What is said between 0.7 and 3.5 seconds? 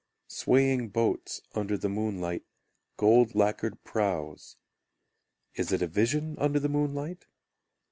boats Under the moonlight, Gold